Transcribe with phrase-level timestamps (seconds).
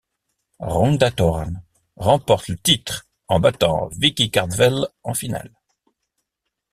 [0.57, 1.61] Rhonda Thorne
[1.95, 5.51] remporte le titre en battant Vicki Cardwell en finale.